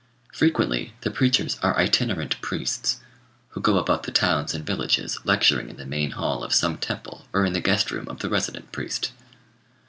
[0.33, 3.01] Frequently the preachers are itinerant priests,
[3.49, 7.27] who go about the towns and villages lecturing in the main hall of some temple
[7.33, 9.11] or in the guest room of the resident priest.